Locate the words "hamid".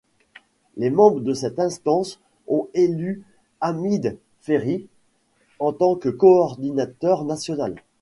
3.59-4.17